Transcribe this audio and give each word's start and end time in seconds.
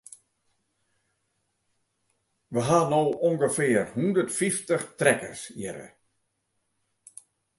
We 2.53 2.61
ha 2.67 2.79
no 2.91 3.01
ûngefear 3.29 3.87
hondert 3.93 4.35
fyftich 4.37 4.85
trekkers 4.99 5.41
hjir. 5.57 5.77